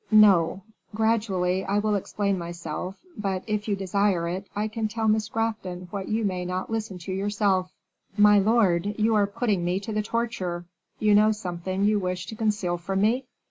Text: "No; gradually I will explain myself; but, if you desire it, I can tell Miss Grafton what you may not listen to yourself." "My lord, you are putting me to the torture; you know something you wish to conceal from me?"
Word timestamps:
"No; 0.09 0.63
gradually 0.95 1.63
I 1.63 1.77
will 1.77 1.93
explain 1.93 2.35
myself; 2.35 2.97
but, 3.15 3.43
if 3.45 3.67
you 3.67 3.75
desire 3.75 4.27
it, 4.27 4.47
I 4.55 4.67
can 4.67 4.87
tell 4.87 5.07
Miss 5.07 5.29
Grafton 5.29 5.89
what 5.91 6.07
you 6.09 6.25
may 6.25 6.43
not 6.43 6.71
listen 6.71 6.97
to 6.97 7.13
yourself." 7.13 7.71
"My 8.17 8.39
lord, 8.39 8.95
you 8.97 9.13
are 9.13 9.27
putting 9.27 9.63
me 9.63 9.79
to 9.81 9.93
the 9.93 10.01
torture; 10.01 10.65
you 10.97 11.13
know 11.13 11.31
something 11.31 11.83
you 11.83 11.99
wish 11.99 12.25
to 12.25 12.35
conceal 12.35 12.79
from 12.79 13.01
me?" 13.01 13.27